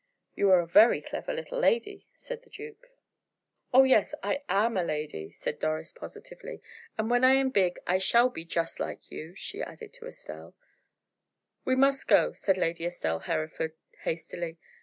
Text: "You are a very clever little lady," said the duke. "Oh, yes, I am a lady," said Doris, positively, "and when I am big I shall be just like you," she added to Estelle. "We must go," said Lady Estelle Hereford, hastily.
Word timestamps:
"You 0.35 0.49
are 0.49 0.61
a 0.61 0.65
very 0.65 0.99
clever 0.99 1.31
little 1.31 1.59
lady," 1.59 2.07
said 2.15 2.41
the 2.41 2.49
duke. 2.49 2.87
"Oh, 3.71 3.83
yes, 3.83 4.15
I 4.23 4.41
am 4.49 4.75
a 4.75 4.83
lady," 4.83 5.29
said 5.29 5.59
Doris, 5.59 5.91
positively, 5.91 6.59
"and 6.97 7.07
when 7.07 7.23
I 7.23 7.33
am 7.33 7.51
big 7.51 7.77
I 7.85 7.99
shall 7.99 8.29
be 8.29 8.43
just 8.43 8.79
like 8.79 9.11
you," 9.11 9.35
she 9.35 9.61
added 9.61 9.93
to 9.93 10.07
Estelle. 10.07 10.55
"We 11.65 11.75
must 11.75 12.07
go," 12.07 12.33
said 12.33 12.57
Lady 12.57 12.83
Estelle 12.83 13.19
Hereford, 13.19 13.75
hastily. 13.99 14.57